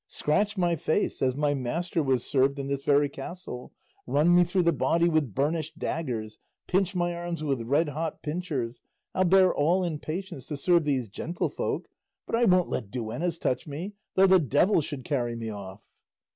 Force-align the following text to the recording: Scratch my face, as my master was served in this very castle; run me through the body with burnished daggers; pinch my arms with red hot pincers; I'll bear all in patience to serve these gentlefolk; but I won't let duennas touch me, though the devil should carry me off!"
Scratch 0.07 0.57
my 0.57 0.75
face, 0.75 1.21
as 1.21 1.35
my 1.35 1.53
master 1.53 2.01
was 2.01 2.25
served 2.25 2.57
in 2.57 2.65
this 2.67 2.83
very 2.83 3.07
castle; 3.07 3.71
run 4.07 4.35
me 4.35 4.43
through 4.43 4.63
the 4.63 4.73
body 4.73 5.07
with 5.07 5.35
burnished 5.35 5.77
daggers; 5.77 6.39
pinch 6.65 6.95
my 6.95 7.15
arms 7.15 7.43
with 7.43 7.61
red 7.61 7.89
hot 7.89 8.23
pincers; 8.23 8.81
I'll 9.13 9.25
bear 9.25 9.53
all 9.53 9.83
in 9.83 9.99
patience 9.99 10.47
to 10.47 10.57
serve 10.57 10.85
these 10.85 11.07
gentlefolk; 11.07 11.87
but 12.25 12.35
I 12.35 12.45
won't 12.45 12.69
let 12.69 12.89
duennas 12.89 13.37
touch 13.37 13.67
me, 13.67 13.93
though 14.15 14.25
the 14.25 14.39
devil 14.39 14.81
should 14.81 15.05
carry 15.05 15.35
me 15.35 15.51
off!" 15.51 15.83